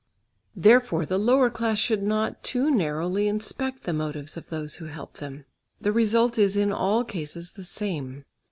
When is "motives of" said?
3.93-4.49